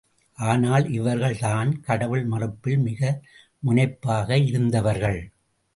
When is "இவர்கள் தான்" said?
0.89-1.81